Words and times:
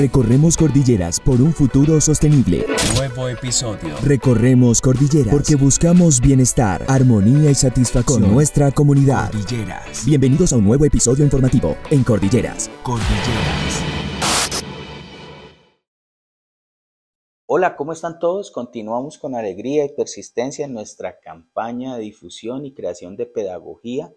Recorremos 0.00 0.56
cordilleras 0.56 1.20
por 1.20 1.42
un 1.42 1.52
futuro 1.52 2.00
sostenible. 2.00 2.64
Nuevo 2.96 3.28
episodio. 3.28 3.94
Recorremos 4.02 4.80
cordilleras 4.80 5.30
porque 5.30 5.56
buscamos 5.56 6.22
bienestar, 6.22 6.82
armonía 6.88 7.50
y 7.50 7.54
satisfacción 7.54 8.22
con 8.22 8.32
nuestra 8.32 8.70
comunidad. 8.70 9.30
Cordilleras. 9.30 10.06
Bienvenidos 10.06 10.54
a 10.54 10.56
un 10.56 10.64
nuevo 10.64 10.86
episodio 10.86 11.22
informativo 11.22 11.76
en 11.90 12.02
Cordilleras. 12.02 12.70
Cordilleras. 12.82 13.84
Hola, 17.44 17.76
¿cómo 17.76 17.92
están 17.92 18.18
todos? 18.18 18.50
Continuamos 18.50 19.18
con 19.18 19.34
alegría 19.34 19.84
y 19.84 19.90
persistencia 19.90 20.64
en 20.64 20.72
nuestra 20.72 21.20
campaña 21.20 21.96
de 21.96 22.04
difusión 22.04 22.64
y 22.64 22.72
creación 22.72 23.16
de 23.16 23.26
pedagogía 23.26 24.10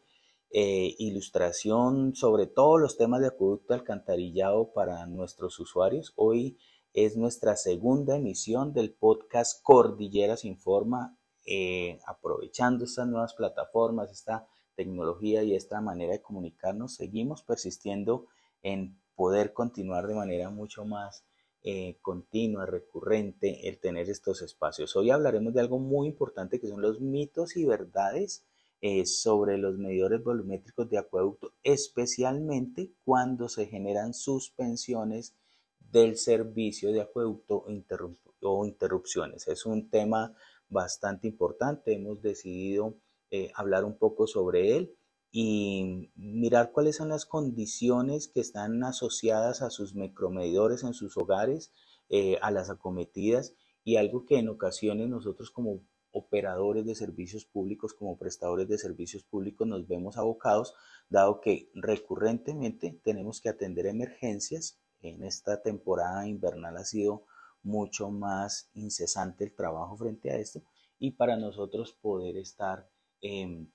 eh, 0.55 0.93
ilustración 0.99 2.13
sobre 2.13 2.45
todos 2.45 2.79
los 2.79 2.95
temas 2.95 3.21
de 3.21 3.27
acueducto 3.27 3.73
alcantarillado 3.73 4.71
para 4.71 5.07
nuestros 5.07 5.59
usuarios. 5.59 6.13
Hoy 6.15 6.59
es 6.93 7.17
nuestra 7.17 7.55
segunda 7.55 8.17
emisión 8.17 8.71
del 8.71 8.93
podcast 8.93 9.63
Cordilleras 9.63 10.45
Informa, 10.45 11.17
eh, 11.47 11.97
aprovechando 12.05 12.85
estas 12.85 13.07
nuevas 13.07 13.33
plataformas, 13.33 14.11
esta 14.11 14.47
tecnología 14.75 15.41
y 15.41 15.55
esta 15.55 15.81
manera 15.81 16.13
de 16.13 16.21
comunicarnos, 16.21 16.93
seguimos 16.93 17.41
persistiendo 17.41 18.27
en 18.61 19.01
poder 19.15 19.53
continuar 19.53 20.05
de 20.05 20.13
manera 20.13 20.51
mucho 20.51 20.85
más 20.85 21.25
eh, 21.63 21.97
continua, 22.03 22.67
recurrente, 22.67 23.67
el 23.67 23.79
tener 23.79 24.07
estos 24.07 24.43
espacios. 24.43 24.95
Hoy 24.95 25.09
hablaremos 25.09 25.55
de 25.55 25.61
algo 25.61 25.79
muy 25.79 26.07
importante 26.09 26.59
que 26.59 26.67
son 26.67 26.81
los 26.83 27.01
mitos 27.01 27.57
y 27.57 27.65
verdades 27.65 28.45
eh, 28.85 29.05
sobre 29.05 29.57
los 29.57 29.77
medidores 29.77 30.21
volumétricos 30.21 30.89
de 30.89 30.97
acueducto, 30.97 31.53
especialmente 31.63 32.91
cuando 33.05 33.47
se 33.47 33.65
generan 33.65 34.13
suspensiones 34.13 35.37
del 35.79 36.17
servicio 36.17 36.91
de 36.91 36.99
acueducto 36.99 37.63
o 38.41 38.65
interrupciones. 38.65 39.47
Es 39.47 39.65
un 39.65 39.89
tema 39.89 40.35
bastante 40.67 41.29
importante, 41.29 41.93
hemos 41.93 42.21
decidido 42.21 42.97
eh, 43.31 43.53
hablar 43.55 43.85
un 43.85 43.97
poco 43.97 44.27
sobre 44.27 44.75
él 44.75 44.93
y 45.31 46.11
mirar 46.17 46.73
cuáles 46.73 46.97
son 46.97 47.07
las 47.07 47.25
condiciones 47.25 48.27
que 48.27 48.41
están 48.41 48.83
asociadas 48.83 49.61
a 49.61 49.69
sus 49.69 49.95
micromedidores 49.95 50.83
en 50.83 50.93
sus 50.93 51.15
hogares, 51.15 51.71
eh, 52.09 52.37
a 52.41 52.51
las 52.51 52.69
acometidas 52.69 53.55
y 53.85 53.95
algo 53.95 54.25
que 54.25 54.39
en 54.39 54.49
ocasiones 54.49 55.07
nosotros 55.07 55.51
como 55.51 55.79
operadores 56.13 56.85
de 56.85 56.95
servicios 56.95 57.43
públicos 57.43 57.93
como 57.93 58.17
prestadores 58.17 58.67
de 58.69 58.77
servicios 58.77 59.23
públicos 59.23 59.67
nos 59.67 59.87
vemos 59.87 60.17
abocados, 60.17 60.73
dado 61.09 61.41
que 61.41 61.69
recurrentemente 61.73 62.99
tenemos 63.03 63.41
que 63.41 63.49
atender 63.49 63.87
emergencias. 63.87 64.79
En 65.01 65.23
esta 65.23 65.61
temporada 65.61 66.25
invernal 66.27 66.77
ha 66.77 66.85
sido 66.85 67.25
mucho 67.61 68.09
más 68.09 68.69
incesante 68.73 69.43
el 69.43 69.53
trabajo 69.53 69.97
frente 69.97 70.31
a 70.31 70.37
esto 70.37 70.61
y 70.99 71.11
para 71.11 71.35
nosotros 71.35 71.93
poder 71.93 72.37
estar 72.37 72.89
em, 73.21 73.67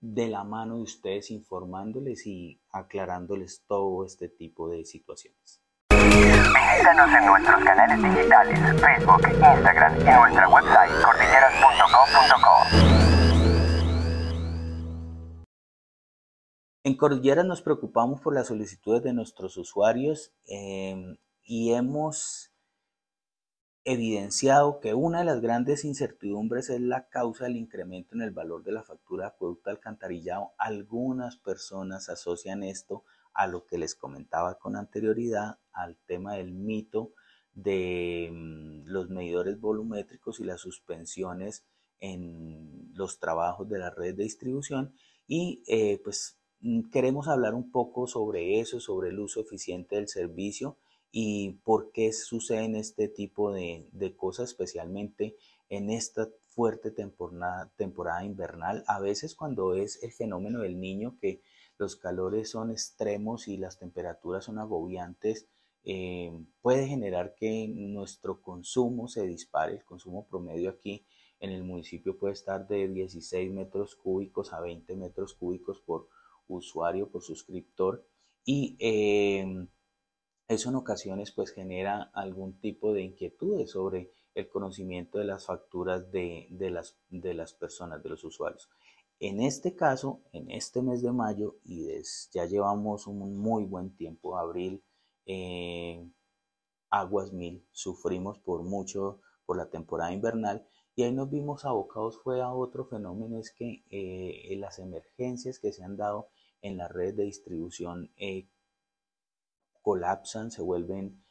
de 0.00 0.28
la 0.28 0.44
mano 0.44 0.76
de 0.76 0.82
ustedes 0.82 1.30
informándoles 1.30 2.26
y 2.26 2.60
aclarándoles 2.70 3.64
todo 3.66 4.04
este 4.04 4.28
tipo 4.28 4.68
de 4.68 4.84
situaciones. 4.84 5.63
En 6.86 6.96
nuestros 7.24 7.64
canales 7.64 7.96
digitales, 7.96 8.58
Facebook, 8.78 9.26
Instagram 9.26 10.00
y 10.02 10.04
nuestra 10.04 10.48
website 10.50 10.90
cordilleras.com.co. 11.02 12.54
En 16.82 16.94
Cordilleras 16.98 17.46
nos 17.46 17.62
preocupamos 17.62 18.20
por 18.20 18.34
las 18.34 18.48
solicitudes 18.48 19.02
de 19.02 19.14
nuestros 19.14 19.56
usuarios 19.56 20.34
eh, 20.46 21.16
y 21.42 21.72
hemos 21.72 22.52
evidenciado 23.84 24.80
que 24.80 24.92
una 24.92 25.20
de 25.20 25.24
las 25.24 25.40
grandes 25.40 25.86
incertidumbres 25.86 26.68
es 26.68 26.82
la 26.82 27.08
causa 27.08 27.44
del 27.44 27.56
incremento 27.56 28.14
en 28.14 28.20
el 28.20 28.32
valor 28.32 28.62
de 28.62 28.72
la 28.72 28.82
factura 28.82 29.24
de 29.24 29.28
acueducto 29.28 29.70
alcantarillado. 29.70 30.52
Algunas 30.58 31.38
personas 31.38 32.10
asocian 32.10 32.62
esto 32.62 33.04
a 33.34 33.46
lo 33.46 33.66
que 33.66 33.78
les 33.78 33.94
comentaba 33.94 34.58
con 34.58 34.76
anterioridad, 34.76 35.58
al 35.72 35.96
tema 36.06 36.34
del 36.34 36.52
mito 36.52 37.12
de 37.52 38.30
mm, 38.32 38.86
los 38.86 39.10
medidores 39.10 39.60
volumétricos 39.60 40.40
y 40.40 40.44
las 40.44 40.60
suspensiones 40.60 41.64
en 42.00 42.90
los 42.94 43.18
trabajos 43.18 43.68
de 43.68 43.78
la 43.78 43.90
red 43.90 44.14
de 44.14 44.24
distribución. 44.24 44.94
Y 45.26 45.62
eh, 45.66 46.00
pues 46.02 46.38
mm, 46.60 46.90
queremos 46.90 47.28
hablar 47.28 47.54
un 47.54 47.70
poco 47.70 48.06
sobre 48.06 48.60
eso, 48.60 48.80
sobre 48.80 49.10
el 49.10 49.20
uso 49.20 49.40
eficiente 49.40 49.96
del 49.96 50.08
servicio 50.08 50.78
y 51.10 51.60
por 51.64 51.92
qué 51.92 52.12
suceden 52.12 52.74
este 52.74 53.08
tipo 53.08 53.52
de, 53.52 53.88
de 53.92 54.16
cosas, 54.16 54.50
especialmente 54.50 55.36
en 55.68 55.90
esta 55.90 56.28
fuerte 56.54 56.90
temporada, 56.90 57.72
temporada 57.76 58.24
invernal. 58.24 58.84
A 58.86 59.00
veces 59.00 59.34
cuando 59.34 59.74
es 59.74 60.02
el 60.02 60.12
fenómeno 60.12 60.60
del 60.60 60.80
niño 60.80 61.16
que 61.20 61.42
los 61.78 61.96
calores 61.96 62.50
son 62.50 62.70
extremos 62.70 63.48
y 63.48 63.56
las 63.56 63.78
temperaturas 63.78 64.44
son 64.44 64.58
agobiantes, 64.58 65.48
eh, 65.84 66.32
puede 66.62 66.86
generar 66.86 67.34
que 67.34 67.68
nuestro 67.68 68.40
consumo 68.40 69.08
se 69.08 69.26
dispare. 69.26 69.74
El 69.74 69.84
consumo 69.84 70.26
promedio 70.26 70.70
aquí 70.70 71.04
en 71.40 71.50
el 71.50 71.64
municipio 71.64 72.16
puede 72.18 72.34
estar 72.34 72.66
de 72.68 72.88
16 72.88 73.52
metros 73.52 73.96
cúbicos 73.96 74.52
a 74.52 74.60
20 74.60 74.96
metros 74.96 75.34
cúbicos 75.34 75.80
por 75.80 76.08
usuario, 76.46 77.10
por 77.10 77.22
suscriptor. 77.22 78.06
Y 78.44 78.76
eh, 78.78 79.66
eso 80.48 80.68
en 80.68 80.76
ocasiones 80.76 81.32
pues 81.32 81.50
genera 81.50 82.02
algún 82.14 82.60
tipo 82.60 82.92
de 82.92 83.02
inquietudes 83.02 83.72
sobre 83.72 84.10
el 84.34 84.48
conocimiento 84.48 85.18
de 85.18 85.24
las 85.24 85.46
facturas 85.46 86.10
de, 86.10 86.48
las, 86.50 86.96
de 87.08 87.34
las 87.34 87.54
personas, 87.54 88.02
de 88.02 88.08
los 88.08 88.24
usuarios. 88.24 88.68
En 89.20 89.40
este 89.40 89.74
caso, 89.74 90.22
en 90.32 90.50
este 90.50 90.82
mes 90.82 91.00
de 91.00 91.12
mayo, 91.12 91.56
y 91.64 91.88
ya 92.32 92.46
llevamos 92.46 93.06
un 93.06 93.36
muy 93.36 93.64
buen 93.64 93.94
tiempo, 93.94 94.36
abril, 94.36 94.82
eh, 95.26 96.06
aguas 96.90 97.32
mil, 97.32 97.64
sufrimos 97.72 98.38
por 98.38 98.62
mucho 98.62 99.20
por 99.46 99.56
la 99.56 99.70
temporada 99.70 100.12
invernal 100.12 100.66
y 100.96 101.02
ahí 101.02 101.12
nos 101.12 101.30
vimos 101.30 101.64
abocados 101.64 102.18
fue 102.22 102.40
a 102.40 102.52
otro 102.52 102.84
fenómeno, 102.86 103.38
es 103.38 103.50
que 103.50 103.84
eh, 103.90 104.56
las 104.58 104.78
emergencias 104.78 105.58
que 105.58 105.72
se 105.72 105.84
han 105.84 105.96
dado 105.96 106.28
en 106.60 106.76
la 106.76 106.88
red 106.88 107.14
de 107.14 107.24
distribución 107.24 108.12
eh, 108.16 108.48
colapsan, 109.82 110.50
se 110.50 110.62
vuelven 110.62 111.22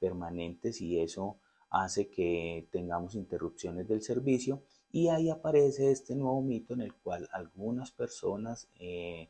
permanentes 0.00 0.80
y 0.82 1.00
eso 1.00 1.38
hace 1.74 2.08
que 2.08 2.68
tengamos 2.70 3.16
interrupciones 3.16 3.88
del 3.88 4.00
servicio 4.00 4.62
y 4.92 5.08
ahí 5.08 5.28
aparece 5.28 5.90
este 5.90 6.14
nuevo 6.14 6.40
mito 6.40 6.74
en 6.74 6.82
el 6.82 6.94
cual 6.94 7.28
algunas 7.32 7.90
personas 7.90 8.70
eh, 8.78 9.28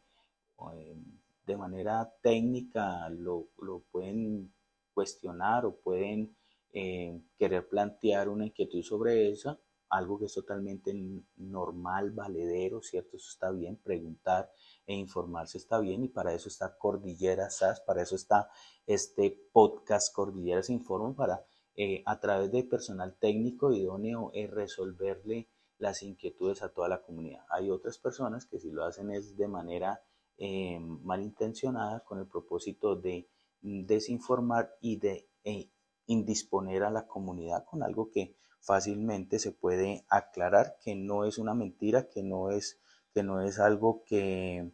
em, 0.75 1.21
de 1.47 1.57
manera 1.57 2.15
técnica 2.21 3.09
lo, 3.09 3.49
pueden 3.91 4.53
cuestionar 4.93 5.65
o 5.65 5.77
pueden 5.77 6.37
eh, 6.75 7.19
querer 7.39 7.67
plantear 7.67 8.29
una 8.29 8.45
inquietud 8.45 8.83
sobre 8.83 9.31
eso, 9.31 9.59
algo 9.89 10.19
que 10.19 10.27
es 10.27 10.35
totalmente 10.35 10.93
normal, 11.37 12.11
valedero, 12.11 12.83
¿cierto? 12.83 13.17
Eso 13.17 13.31
está 13.31 13.51
bien, 13.53 13.77
preguntar 13.77 14.53
e 14.87 14.95
informarse 14.95 15.57
está 15.57 15.81
bien 15.81 16.05
y 16.05 16.09
para 16.09 16.35
eso 16.35 16.49
está 16.49 16.77
Cordillera 16.77 17.49
SAS, 17.49 17.81
para 17.81 18.03
eso 18.03 18.17
está 18.17 18.51
este 18.87 19.31
podcast 19.51 20.15
Cordilleras 20.15 20.69
Informa, 20.69 21.15
para 21.17 21.47
eh, 21.77 22.03
a 22.07 22.21
través 22.21 22.53
de 22.53 22.65
personal 22.65 23.17
técnico 23.19 23.73
idóneo 23.73 24.31
resolverle 24.51 25.49
las 25.79 26.03
inquietudes 26.03 26.63
a 26.63 26.73
toda 26.73 26.89
la 26.89 27.03
comunidad. 27.03 27.45
Hay 27.51 27.71
otras 27.71 27.99
personas 27.99 28.47
que 28.47 28.59
si 28.59 28.71
lo 28.71 28.85
hacen 28.85 29.11
es 29.11 29.37
de 29.37 29.49
manera 29.49 30.03
eh, 30.37 30.79
malintencionada 30.81 32.01
con 32.01 32.19
el 32.19 32.27
propósito 32.27 32.97
de 32.97 33.29
desinformar 33.61 34.77
y 34.81 34.99
de 34.99 35.29
eh, 35.45 35.71
indisponer 36.07 36.83
a 36.83 36.91
la 36.91 37.07
comunidad 37.07 37.65
con 37.65 37.83
algo 37.83 38.11
que 38.11 38.35
fácilmente 38.61 39.39
se 39.39 39.53
puede 39.53 40.05
aclarar 40.09 40.77
que 40.83 40.95
no 40.95 41.25
es 41.25 41.39
una 41.39 41.55
mentira, 41.55 42.09
que 42.09 42.23
no 42.23 42.51
es, 42.51 42.81
que 43.13 43.23
no 43.23 43.43
es 43.43 43.59
algo 43.59 44.03
que, 44.05 44.73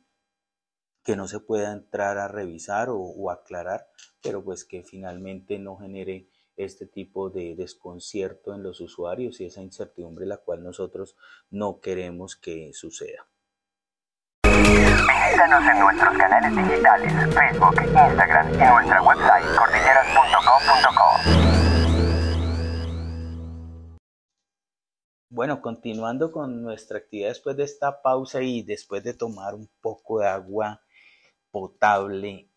que 1.03 1.17
no 1.17 1.29
se 1.29 1.41
pueda 1.41 1.73
entrar 1.73 2.19
a 2.19 2.29
revisar 2.29 2.89
o 2.91 3.31
aclarar, 3.31 3.89
pero 4.23 4.45
pues 4.45 4.65
que 4.65 4.83
finalmente 4.83 5.59
no 5.59 5.77
genere 5.77 6.29
este 6.65 6.87
tipo 6.87 7.31
de 7.31 7.55
desconcierto 7.57 8.55
en 8.55 8.63
los 8.63 8.81
usuarios 8.81 9.41
y 9.41 9.47
esa 9.47 9.63
incertidumbre 9.63 10.27
la 10.27 10.37
cual 10.39 10.63
nosotros 10.63 11.17
no 11.51 11.81
queremos 11.81 12.37
que 12.37 12.73
suceda. 12.73 13.27
Visítanos 14.45 15.65
en 15.65 15.81
nuestros 15.81 16.17
canales 16.19 16.57
digitales, 16.57 17.13
Facebook, 17.35 17.83
Instagram 17.83 18.53
y 18.53 18.57
nuestra 18.57 19.03
website 19.03 19.45
cordilleras.com.co. 19.57 21.51
Bueno, 25.33 25.63
continuando 25.63 26.33
con 26.33 26.61
nuestra 26.63 26.99
actividad 26.99 27.29
después 27.29 27.57
de 27.57 27.63
esta 27.65 28.03
pausa 28.03 28.43
y 28.43 28.63
después 28.63 29.03
de 29.05 29.15
tomar 29.15 29.55
un 29.55 29.71
poco 29.81 30.21
de 30.21 30.29
agua 30.29 30.83
potable 31.51 32.50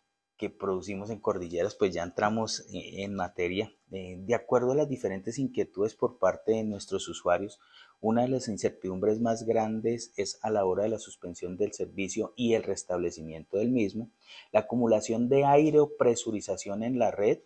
que 0.44 0.50
producimos 0.50 1.10
en 1.10 1.20
Cordilleras, 1.20 1.74
pues 1.74 1.94
ya 1.94 2.02
entramos 2.02 2.66
en 2.70 3.14
materia. 3.14 3.72
de 3.88 4.34
acuerdo 4.34 4.72
a 4.72 4.74
las 4.74 4.88
diferentes 4.88 5.38
inquietudes 5.38 5.94
por 5.94 6.18
parte 6.18 6.52
de 6.52 6.64
nuestros 6.64 7.08
usuarios, 7.08 7.60
una 8.00 8.22
de 8.22 8.28
las 8.28 8.48
incertidumbres 8.48 9.20
más 9.20 9.44
grandes 9.44 10.12
es 10.16 10.38
a 10.42 10.50
la 10.50 10.64
hora 10.64 10.82
de 10.82 10.90
la 10.90 10.98
suspensión 10.98 11.56
del 11.56 11.72
servicio 11.72 12.34
y 12.36 12.54
el 12.54 12.62
restablecimiento 12.62 13.56
del 13.56 13.70
mismo, 13.70 14.10
la 14.52 14.60
acumulación 14.60 15.28
de 15.28 15.44
aire 15.44 15.78
o 15.78 15.96
presurización 15.96 16.82
en 16.82 16.98
la 16.98 17.10
red 17.10 17.38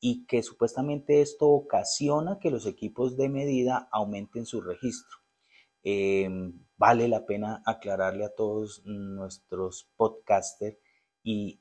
y 0.00 0.24
que 0.26 0.42
supuestamente 0.42 1.20
esto 1.20 1.48
ocasiona 1.48 2.38
que 2.38 2.50
los 2.50 2.64
equipos 2.66 3.16
de 3.16 3.28
medida 3.28 3.88
aumenten 3.90 4.46
su 4.46 4.60
registro. 4.60 5.18
Em, 5.82 6.54
vale 6.76 7.08
la 7.08 7.26
pena 7.26 7.62
aclararle 7.66 8.24
a 8.24 8.34
todos 8.34 8.82
nuestros 8.86 9.90
podcasters 9.96 10.78
y 11.22 11.60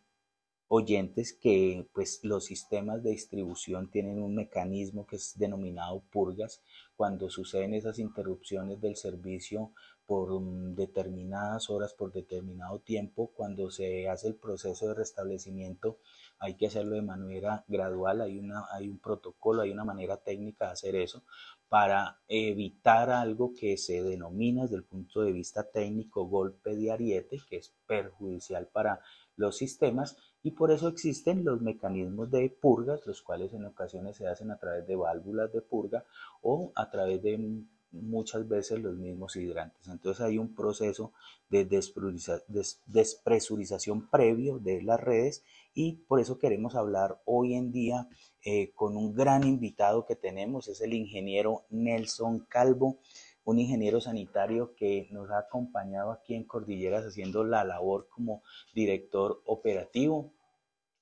oyentes 0.69 1.34
que 1.34 1.88
pues 1.94 2.19
los 2.24 2.46
sistemas 2.46 3.02
de 3.04 3.12
distribución 3.12 3.90
tienen 3.90 4.22
un 4.22 4.36
mecanismo 4.36 5.06
que 5.06 5.16
es 5.16 5.38
denominado 5.38 6.04
purgas. 6.12 6.62
Cuando 6.96 7.30
suceden 7.30 7.74
esas 7.74 8.00
interrupciones 8.00 8.81
del 8.81 8.96
servicio 8.96 9.72
por 10.06 10.42
determinadas 10.74 11.69
horas 11.69 11.94
por 11.94 12.14
determinado 12.14 12.80
tiempo 12.80 13.31
cuando 13.36 13.69
se 13.69 14.08
hace 14.08 14.30
el 14.30 14.36
proceso 14.36 14.88
de 14.88 14.94
restablecimiento 14.94 16.00
hay 16.40 16.56
que 16.56 16.68
hacerlo 16.68 16.96
de 16.96 17.02
manera 17.02 17.66
gradual. 17.68 18.22
Hay 18.22 18.40
una 18.40 18.66
hay 18.72 18.88
un 18.90 19.00
protocolo 19.00 19.62
hay 19.62 19.72
una 19.72 19.84
manera 19.84 20.18
técnica 20.18 20.68
de 20.68 20.72
hacer 20.72 20.96
eso 20.96 21.24
para 21.68 22.22
evitar 22.30 23.10
algo 23.10 23.54
que 23.54 23.78
se 23.78 24.02
denomina 24.02 24.64
desde 24.64 24.78
el 24.78 24.86
punto 24.86 25.22
de 25.22 25.34
vista 25.34 25.69
técnico 25.69 26.25
golpe 26.25 26.75
de 26.75 26.92
ariete 26.92 27.42
que 27.50 27.58
es 27.58 27.74
perjudicial 27.86 28.68
para 28.68 29.02
los 29.36 29.58
sistemas 29.58 30.16
y 30.44 30.51
por 30.51 30.72
eso 30.72 30.88
existen 30.88 31.44
los 31.44 31.62
mecanismos 31.62 32.31
de 32.31 32.50
purgas, 32.50 33.06
los 33.06 33.22
cuales 33.22 33.54
en 33.54 33.66
ocasiones 33.66 34.18
se 34.18 34.28
hacen 34.28 34.51
a 34.51 34.57
través 34.57 34.88
de 34.88 34.95
válvulas 34.95 35.51
de 35.51 35.62
purga 35.62 36.06
o 36.42 36.72
a 36.75 36.89
través 36.89 37.22
de 37.22 37.66
muchas 37.92 38.48
veces 38.48 38.80
los 38.80 38.98
mismos 38.98 39.36
hidrantes. 39.36 39.88
Entonces 39.88 40.25
hay 40.25 40.38
un 40.38 40.54
proceso 40.54 41.13
de 41.50 41.66
despresurización 41.66 44.10
previo 44.10 44.60
de 44.60 44.81
las 44.81 45.00
redes 45.00 45.44
y 45.74 45.94
por 46.07 46.19
eso 46.19 46.38
queremos 46.38 46.75
hablar 46.75 47.22
hoy 47.25 47.54
en 47.54 47.72
día 47.72 48.07
eh, 48.44 48.72
con 48.74 48.98
un 48.98 49.13
gran 49.13 49.44
invitado 49.44 50.06
que 50.06 50.16
tenemos, 50.16 50.68
es 50.68 50.81
el 50.81 50.94
ingeniero 50.94 51.66
Nelson 51.69 52.45
Calvo 52.50 53.00
un 53.48 53.60
ingeniero 53.60 54.02
sanitario 54.02 54.76
que 54.76 55.08
nos 55.10 55.32
ha 55.32 55.40
acompañado 55.40 56.12
aquí 56.12 56.36
en 56.36 56.44
Cordilleras 56.44 57.06
haciendo 57.06 57.46
la 57.46 57.64
labor 57.64 58.10
como 58.10 58.44
director 58.74 59.42
operativo. 59.46 60.34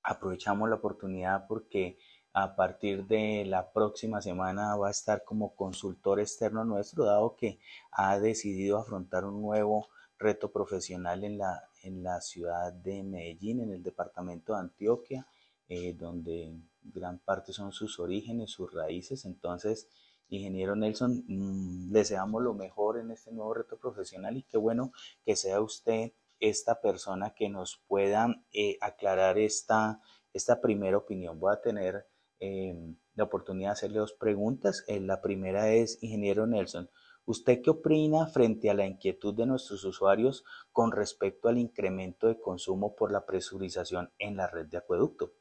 Aprovechamos 0.04 0.70
la 0.70 0.76
oportunidad 0.76 1.48
porque 1.48 1.98
a 2.34 2.56
partir 2.56 3.08
de 3.08 3.46
la 3.46 3.72
próxima 3.72 4.22
semana 4.22 4.76
va 4.76 4.90
a 4.90 4.92
estar 4.92 5.24
como 5.24 5.56
consultor 5.56 6.20
externo 6.20 6.64
nuestro, 6.64 7.06
dado 7.06 7.36
que 7.36 7.58
ha 7.90 8.20
decidido 8.20 8.78
afrontar 8.78 9.26
un 9.26 9.42
nuevo 9.42 9.88
reto 10.20 10.52
profesional 10.52 11.24
en 11.24 11.40
la, 11.40 11.64
en 11.82 12.04
la 12.04 12.22
ciudad 12.22 12.72
de 12.72 13.02
Medellín, 13.02 13.62
en 13.62 13.72
el 13.72 13.82
departamento 13.82 14.54
de 14.54 14.60
Antioquia, 14.60 15.26
eh, 15.68 15.94
donde 15.94 16.54
gran 16.84 17.18
parte 17.18 17.54
son 17.54 17.72
sus 17.72 18.00
orígenes, 18.00 18.52
sus 18.52 18.72
raíces. 18.72 19.26
Entonces, 19.26 19.88
Ingeniero 20.30 20.76
Nelson, 20.76 21.24
mm, 21.28 21.92
deseamos 21.92 22.42
lo 22.42 22.54
mejor 22.54 23.00
en 23.00 23.12
este 23.12 23.32
nuevo 23.32 23.54
reto 23.54 23.78
profesional 23.78 24.38
y 24.38 24.44
qué 24.44 24.58
bueno 24.58 24.92
que 25.24 25.36
sea 25.36 25.62
usted 25.62 26.14
esta 26.40 26.82
persona 26.82 27.34
que 27.34 27.50
nos 27.50 27.82
pueda 27.88 28.28
eh, 28.52 28.78
aclarar 28.82 29.38
esta, 29.38 30.02
esta 30.34 30.62
primera 30.62 30.98
opinión. 30.98 31.40
Voy 31.40 31.54
a 31.54 31.62
tener 31.62 32.08
em, 32.40 32.98
la 33.16 33.24
oportunidad 33.24 33.70
de 33.70 33.74
hacerle 33.74 34.00
dos 34.00 34.14
preguntas. 34.14 34.84
Eh, 34.88 35.00
la 35.00 35.22
primera 35.22 35.72
es, 35.72 36.02
Ingeniero 36.04 36.46
Nelson, 36.46 36.90
¿usted 37.26 37.62
qué 37.62 37.70
opina 37.70 38.28
frente 38.28 38.70
a 38.70 38.74
la 38.74 38.86
inquietud 38.86 39.34
de 39.34 39.46
nuestros 39.46 39.84
usuarios 39.86 40.44
con 40.72 40.92
respecto 40.92 41.48
al 41.48 41.58
incremento 41.58 42.28
de 42.28 42.40
consumo 42.40 42.96
por 42.96 43.12
la 43.12 43.26
presurización 43.26 44.12
en 44.20 44.38
la 44.38 44.48
red 44.48 44.68
de 44.68 44.78
acueducto? 44.78 45.34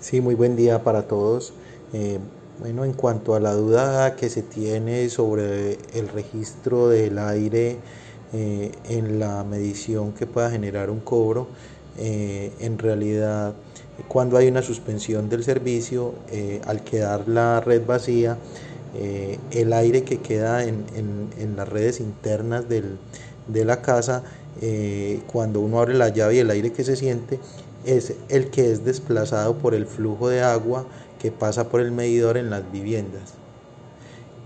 Sí, 0.00 0.20
muy 0.20 0.34
buen 0.34 0.54
día 0.54 0.84
para 0.84 1.08
todos. 1.08 1.52
Eh, 1.92 2.18
bueno, 2.60 2.84
en 2.84 2.92
cuanto 2.92 3.34
a 3.34 3.40
la 3.40 3.54
duda 3.54 4.14
que 4.16 4.28
se 4.28 4.42
tiene 4.42 5.08
sobre 5.08 5.78
el 5.94 6.08
registro 6.08 6.88
del 6.88 7.18
aire 7.18 7.76
eh, 8.32 8.72
en 8.88 9.18
la 9.18 9.44
medición 9.44 10.12
que 10.12 10.26
pueda 10.26 10.50
generar 10.50 10.90
un 10.90 11.00
cobro, 11.00 11.46
eh, 11.96 12.52
en 12.60 12.78
realidad 12.78 13.54
cuando 14.06 14.36
hay 14.36 14.48
una 14.48 14.62
suspensión 14.62 15.28
del 15.28 15.42
servicio, 15.42 16.14
al 16.66 16.84
quedar 16.84 17.26
la 17.26 17.60
red 17.60 17.84
vacía, 17.84 18.38
el 19.50 19.72
aire 19.72 20.04
que 20.04 20.18
queda 20.18 20.62
en, 20.62 21.56
las 21.56 21.68
redes 21.68 21.98
internas 21.98 22.66
de 22.68 23.64
la 23.64 23.82
casa, 23.82 24.22
cuando 25.26 25.58
uno 25.58 25.80
abre 25.80 25.94
la 25.94 26.10
llave 26.10 26.36
y 26.36 26.38
el 26.38 26.50
aire 26.50 26.70
que 26.70 26.84
se 26.84 26.94
siente, 26.94 27.40
es 27.84 28.14
el 28.28 28.50
que 28.50 28.70
es 28.70 28.84
desplazado 28.84 29.58
por 29.58 29.74
el 29.74 29.86
flujo 29.86 30.28
de 30.28 30.42
agua 30.42 30.86
que 31.18 31.32
pasa 31.32 31.68
por 31.68 31.80
el 31.80 31.92
medidor 31.92 32.36
en 32.36 32.50
las 32.50 32.70
viviendas 32.70 33.34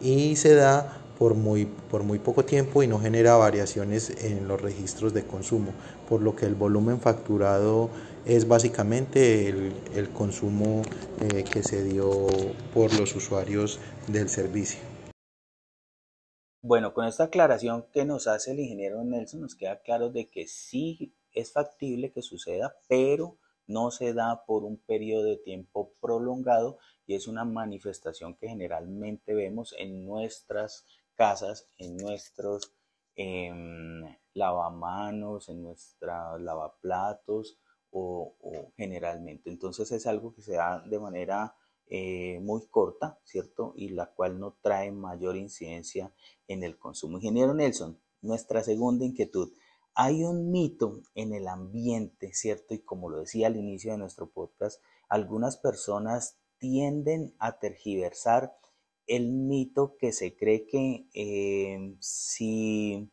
y 0.01 0.37
se 0.37 0.55
da 0.55 0.99
por 1.19 1.35
muy, 1.35 1.67
por 1.67 2.03
muy 2.03 2.19
poco 2.19 2.45
tiempo 2.45 2.83
y 2.83 2.89
no 2.89 2.99
genera 2.99 3.37
variaciones 3.37 4.25
en 4.25 4.49
los 4.49 4.61
registros 4.61 5.15
de 5.15 5.25
consumo, 5.25 5.73
por 6.09 6.21
lo 6.21 6.35
que 6.35 6.47
el 6.47 6.57
volumen 6.57 7.01
facturado 7.01 7.91
es 8.25 8.49
básicamente 8.49 9.49
el, 9.49 10.11
consumo 10.13 10.83
eh, 11.21 11.45
que 11.45 11.63
se 11.63 11.85
dio 11.85 12.27
por 12.75 12.93
los 12.99 13.15
usuarios 13.15 13.79
del 14.09 14.29
servicio. 14.29 14.81
Bueno, 16.61 16.95
con 16.95 17.07
esta 17.07 17.25
aclaración 17.25 17.87
que 17.93 18.05
nos 18.05 18.27
hace 18.27 18.53
el 18.53 18.61
ingeniero 18.61 19.03
Nelson, 19.03 19.41
nos 19.41 19.55
queda 19.55 19.81
claro 19.81 20.11
de 20.11 20.29
que 20.29 20.47
sí 20.47 21.13
es 21.33 21.53
factible 21.53 22.13
que 22.13 22.23
suceda, 22.23 22.77
pero 22.89 23.37
no 23.73 23.91
se 23.91 24.13
da 24.13 24.45
por 24.47 24.65
un 24.65 24.77
periodo 24.79 25.25
de 25.25 25.37
tiempo 25.37 25.95
prolongado 26.01 26.79
y 27.07 27.15
es 27.15 27.27
una 27.27 27.45
manifestación 27.45 28.37
que 28.37 28.49
generalmente 28.49 29.35
vemos 29.35 29.75
en 29.79 30.05
nuestras 30.05 30.87
casas, 31.15 31.69
en 31.79 31.97
nuestros 31.97 32.75
em, 33.17 34.05
lavamanos, 34.35 35.49
en 35.49 35.63
nuestros 35.63 36.41
lavaplatos 36.41 37.59
o, 37.91 38.35
generalmente. 38.77 39.51
Entonces 39.51 39.93
es 39.93 40.07
algo 40.07 40.35
que 40.35 40.43
se 40.43 40.55
da 40.55 40.81
de 40.81 40.99
manera 40.99 41.55
eh, 41.87 42.39
muy 42.41 42.67
corta, 42.69 43.19
¿cierto? 43.25 43.75
Y 43.77 43.91
la 43.91 44.07
cual 44.07 44.39
no 44.39 44.57
trae 44.63 44.91
mayor 44.91 45.37
incidencia 45.37 46.13
en 46.49 46.63
el 46.63 46.79
consumo. 46.79 47.19
Ingeniero 47.19 47.53
Nelson, 47.53 48.01
nuestra 48.23 48.63
segunda 48.63 49.05
inquietud. 49.05 49.53
Hay 49.95 50.25
un 50.25 50.51
mito 50.51 51.03
en 51.15 51.35
el 51.35 51.49
ambiente, 51.49 52.33
¿cierto? 52.33 52.75
Y 52.75 52.81
como 52.81 53.11
lo 53.11 53.21
decía 53.21 53.49
al 53.49 53.57
inicio 53.57 53.93
de 53.93 53.99
nuestro 53.99 54.31
podcast, 54.31 54.83
algunas 55.09 55.57
personas 55.59 56.39
tienden 56.59 57.35
a 57.39 57.59
tergiversar 57.59 58.57
el 59.07 59.33
mito 59.33 59.97
que 59.99 60.13
se 60.13 60.37
cree 60.37 60.67
que 60.67 61.07
eh, 61.13 61.97
si, 62.01 63.11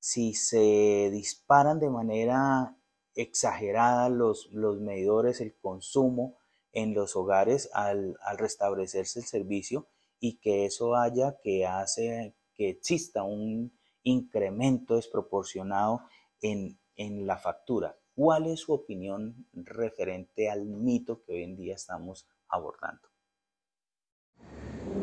si, 0.00 0.34
se 0.34 1.10
disparan 1.12 1.78
de 1.78 1.90
manera 1.90 2.76
exagerada 3.14 4.08
los, 4.08 4.48
los 4.52 4.80
medidores, 4.80 5.40
el 5.40 5.54
consumo 5.56 6.38
en 6.72 6.94
los 6.94 7.14
hogares 7.14 7.70
al, 7.72 8.16
al 8.22 8.38
restablecerse 8.38 9.20
el 9.20 9.26
servicio 9.26 9.86
y 10.18 10.38
que 10.38 10.66
eso 10.66 10.96
haya 10.96 11.38
que 11.42 11.66
hace 11.66 12.34
que 12.54 12.70
exista 12.70 13.22
un 13.22 13.72
incremento 14.06 14.94
desproporcionado 14.94 16.02
en, 16.40 16.78
en 16.96 17.26
la 17.26 17.36
factura. 17.36 17.96
¿Cuál 18.14 18.46
es 18.46 18.60
su 18.60 18.72
opinión 18.72 19.46
referente 19.52 20.48
al 20.48 20.64
mito 20.64 21.22
que 21.22 21.34
hoy 21.34 21.42
en 21.42 21.56
día 21.56 21.74
estamos 21.74 22.26
abordando? 22.48 23.08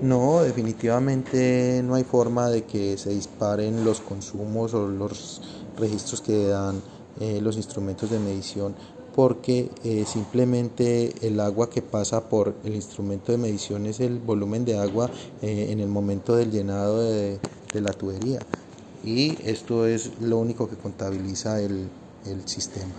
No, 0.02 0.42
definitivamente 0.42 1.82
no 1.84 1.96
hay 1.96 2.04
forma 2.04 2.50
de 2.50 2.64
que 2.64 2.98
se 2.98 3.12
disparen 3.12 3.86
los 3.86 4.00
consumos 4.00 4.74
o 4.74 4.88
los 4.88 5.42
registros 5.78 6.22
que 6.22 6.48
dan 6.48 6.82
eh, 7.20 7.40
los 7.42 7.58
instrumentos 7.58 8.10
de 8.10 8.20
medición 8.20 8.76
porque 9.16 9.70
eh, 9.84 10.06
simplemente 10.08 11.14
el 11.28 11.40
agua 11.40 11.70
que 11.70 11.84
pasa 11.84 12.28
por 12.28 12.56
el 12.64 12.74
instrumento 12.74 13.32
de 13.32 13.38
medición 13.38 13.86
es 13.86 14.00
el 14.00 14.18
volumen 14.18 14.66
de 14.66 14.80
agua 14.80 15.12
eh, 15.42 15.68
en 15.70 15.80
el 15.80 15.88
momento 15.88 16.36
del 16.36 16.52
llenado 16.52 17.00
de, 17.00 17.40
de 17.72 17.82
la 17.82 17.92
tubería 17.92 18.40
y 19.04 19.38
esto 19.44 19.86
es 19.86 20.20
lo 20.22 20.38
único 20.38 20.70
que 20.70 20.78
contabiliza 20.78 21.62
el, 21.62 21.90
sistema. 22.46 22.94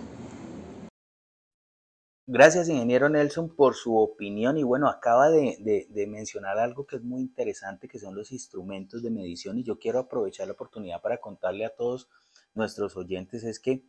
Gracias, 2.26 2.68
ingeniero 2.68 3.08
Nelson, 3.08 3.54
por 3.56 3.74
su 3.74 3.96
opinión. 3.96 4.58
Y 4.58 4.62
bueno, 4.62 4.88
acaba 4.88 5.30
de, 5.30 5.86
mencionar 6.08 6.58
algo 6.58 6.86
que 6.86 6.96
es 6.96 7.02
muy 7.02 7.22
interesante, 7.22 7.88
que 7.88 7.98
son 7.98 8.14
los 8.14 8.32
instrumentos 8.32 9.02
de 9.02 9.10
medición. 9.10 9.58
Y 9.58 9.64
yo 9.64 9.78
quiero 9.78 9.98
aprovechar 9.98 10.46
la 10.46 10.52
oportunidad 10.52 11.00
para 11.00 11.18
contarle 11.22 11.64
a 11.64 11.74
todos 11.74 12.08
nuestros 12.54 12.96
oyentes, 12.96 13.42
es 13.44 13.58
que 13.58 13.84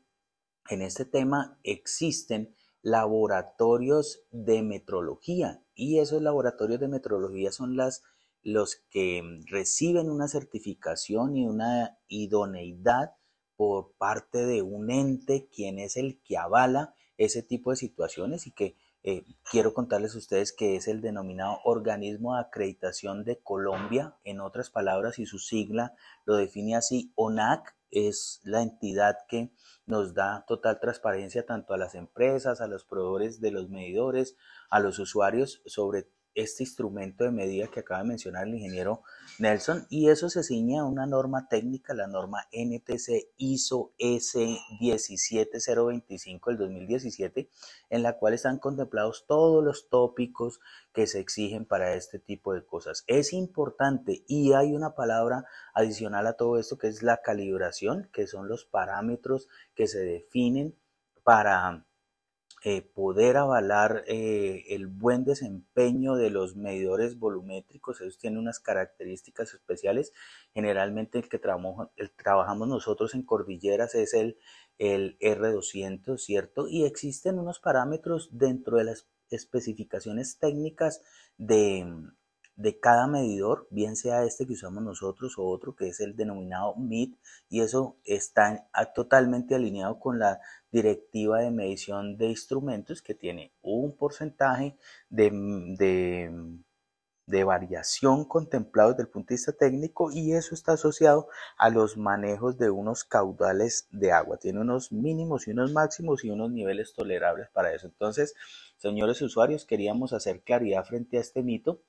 en 0.69 0.81
este 0.81 1.05
tema 1.05 1.59
existen 1.63 2.55
laboratorios 2.81 4.21
de 4.31 4.61
metrología 4.61 5.61
y 5.73 5.99
esos 5.99 6.21
laboratorios 6.21 6.79
de 6.79 6.87
metrología 6.87 7.51
son 7.51 7.75
las, 7.75 8.03
los 8.45 8.83
que 8.91 9.23
reciben 9.47 10.09
una 10.09 10.27
certificación 10.27 11.35
y 11.35 11.47
una 11.47 11.97
idoneidad 12.07 13.15
por 13.57 13.93
parte 13.97 14.45
de 14.45 14.61
un 14.61 14.91
ente 14.91 15.49
quien 15.51 15.79
es 15.79 15.97
el 15.97 16.21
que 16.23 16.37
avala 16.37 16.93
ese 17.17 17.41
tipo 17.41 17.71
de 17.71 17.77
situaciones 17.77 18.45
y 18.45 18.51
que 18.51 18.77
eh, 19.01 19.25
quiero 19.49 19.73
contarles 19.73 20.13
a 20.13 20.19
ustedes 20.19 20.53
que 20.53 20.75
es 20.75 20.87
el 20.87 21.01
denominado 21.01 21.57
Organismo 21.63 22.35
de 22.35 22.41
Acreditación 22.41 23.23
de 23.23 23.39
Colombia, 23.39 24.15
en 24.23 24.39
otras 24.39 24.69
palabras, 24.69 25.17
y 25.17 25.25
su 25.25 25.39
sigla 25.39 25.95
lo 26.25 26.35
define 26.37 26.75
así, 26.75 27.13
ONAC 27.15 27.75
es 27.89 28.41
la 28.43 28.61
entidad 28.61 29.15
que 29.27 29.51
nos 29.85 30.13
da 30.13 30.43
total 30.47 30.79
transparencia 30.79 31.45
tanto 31.45 31.73
a 31.73 31.77
las 31.77 31.95
empresas, 31.95 32.61
a 32.61 32.67
los 32.67 32.83
proveedores 32.83 33.39
de 33.41 33.51
los 33.51 33.69
medidores, 33.69 34.35
a 34.69 34.79
los 34.79 34.99
usuarios 34.99 35.61
sobre 35.65 36.09
este 36.35 36.63
instrumento 36.63 37.23
de 37.23 37.31
medida 37.31 37.67
que 37.67 37.79
acaba 37.79 38.03
de 38.03 38.09
mencionar 38.09 38.47
el 38.47 38.53
ingeniero 38.55 39.01
Nelson 39.39 39.87
y 39.89 40.09
eso 40.09 40.29
se 40.29 40.43
ciña 40.43 40.81
a 40.81 40.85
una 40.85 41.05
norma 41.05 41.47
técnica, 41.49 41.93
la 41.93 42.07
norma 42.07 42.47
NTC 42.51 43.33
ISO 43.37 43.93
S17025 43.97 46.47
del 46.47 46.57
2017, 46.57 47.49
en 47.89 48.03
la 48.03 48.17
cual 48.17 48.33
están 48.33 48.59
contemplados 48.59 49.25
todos 49.27 49.63
los 49.63 49.87
tópicos 49.89 50.59
que 50.93 51.07
se 51.07 51.19
exigen 51.19 51.65
para 51.65 51.95
este 51.95 52.19
tipo 52.19 52.53
de 52.53 52.65
cosas. 52.65 53.03
Es 53.07 53.33
importante 53.33 54.23
y 54.27 54.53
hay 54.53 54.73
una 54.73 54.95
palabra 54.95 55.45
adicional 55.73 56.27
a 56.27 56.33
todo 56.33 56.59
esto 56.59 56.77
que 56.77 56.87
es 56.87 57.01
la 57.01 57.21
calibración, 57.21 58.09
que 58.13 58.27
son 58.27 58.47
los 58.47 58.65
parámetros 58.65 59.47
que 59.73 59.87
se 59.87 59.99
definen 59.99 60.75
para 61.23 61.85
eh, 62.67 62.81
poder 62.81 63.37
avalar 63.37 64.03
eh, 64.07 64.63
el 64.69 64.87
buen 64.87 65.23
desempeño 65.23 66.15
de 66.15 66.31
los 66.31 66.55
medidores 66.55 67.19
volumétricos. 67.19 68.01
Ellos 68.01 68.17
tienen 68.17 68.39
unas 68.39 68.59
características 68.59 69.53
especiales. 69.53 70.13
Generalmente 70.51 71.19
el 71.19 71.29
que 71.29 71.37
trabajamos 71.37 72.67
nosotros 72.67 73.13
en 73.13 73.21
cordilleras 73.21 73.93
es 73.93 74.15
el, 74.15 74.39
el 74.79 75.15
R200, 75.19 76.17
¿cierto? 76.17 76.67
Y 76.67 76.85
existen 76.85 77.37
unos 77.37 77.59
parámetros 77.59 78.29
dentro 78.31 78.77
de 78.77 78.85
las 78.85 79.07
especificaciones 79.29 80.39
técnicas 80.39 81.03
de, 81.37 81.85
de 82.55 82.79
cada 82.79 83.07
medidor, 83.07 83.67
bien 83.69 83.95
sea 83.95 84.23
este 84.23 84.47
que 84.47 84.53
usamos 84.53 84.81
nosotros 84.83 85.37
o 85.37 85.45
otro 85.45 85.75
que 85.75 85.89
es 85.89 85.99
el 85.99 86.15
denominado 86.15 86.75
MIT, 86.75 87.17
y 87.49 87.61
eso 87.61 87.97
está 88.05 88.67
totalmente 88.93 89.55
alineado 89.55 89.99
con 89.99 90.19
la 90.19 90.39
directiva 90.71 91.39
de 91.39 91.51
medición 91.51 92.17
de 92.17 92.27
instrumentos 92.27 93.01
que 93.01 93.15
tiene 93.15 93.53
un 93.61 93.95
porcentaje 93.95 94.77
de, 95.09 95.31
de, 97.27 97.43
variación 97.43 98.25
contemplado 98.25 98.91
desde 98.91 99.03
el 99.03 99.09
punto 99.09 99.29
de 99.29 99.35
vista 99.35 99.51
técnico 99.53 100.11
y 100.11 100.33
eso 100.33 100.53
está 100.53 100.73
asociado 100.73 101.27
a 101.57 101.69
los 101.69 101.97
manejos 101.97 102.57
de 102.57 102.69
unos 102.69 103.03
caudales 103.03 103.87
de 103.91 104.11
agua. 104.11 104.37
Tiene 104.37 104.61
unos 104.61 104.91
mínimos 104.91 105.47
y 105.47 105.51
unos 105.51 105.73
máximos 105.73 106.23
y 106.23 106.29
unos 106.29 106.51
niveles 106.51 106.93
tolerables 106.93 107.49
para 107.49 107.73
eso. 107.73 107.87
Entonces, 107.87 108.33
señores 108.77 109.21
usuarios, 109.21 109.65
queríamos 109.65 110.13
hacer 110.13 110.41
claridad 110.41 110.85
frente 110.85 111.17
a 111.17 111.21
este 111.21 111.41
mito 111.43 111.81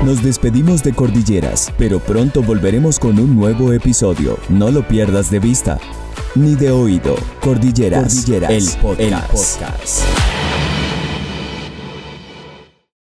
Nos 0.04 0.22
despedimos 0.22 0.82
de 0.82 0.94
Cordilleras, 0.94 1.72
pero 1.78 2.00
pronto 2.00 2.42
volveremos 2.42 2.98
con 2.98 3.18
un 3.18 3.34
nuevo 3.34 3.72
episodio. 3.72 4.36
No 4.50 4.70
lo 4.70 4.86
pierdas 4.86 5.30
de 5.30 5.38
vista 5.38 5.78
ni 6.34 6.54
de 6.54 6.70
oído. 6.70 7.14
Cordilleras, 7.40 8.28
el 8.28 8.68
podcast. 8.82 10.21